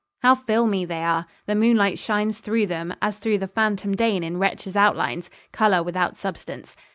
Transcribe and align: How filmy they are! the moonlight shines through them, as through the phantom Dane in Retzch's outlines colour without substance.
How 0.23 0.33
filmy 0.33 0.83
they 0.83 1.03
are! 1.03 1.27
the 1.45 1.53
moonlight 1.53 1.99
shines 1.99 2.39
through 2.39 2.65
them, 2.65 2.95
as 3.03 3.19
through 3.19 3.37
the 3.37 3.47
phantom 3.47 3.93
Dane 3.93 4.23
in 4.23 4.37
Retzch's 4.39 4.75
outlines 4.75 5.29
colour 5.51 5.83
without 5.83 6.17
substance. 6.17 6.75